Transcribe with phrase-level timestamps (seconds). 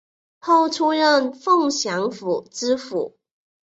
[0.39, 3.17] 后出任凤翔府知府。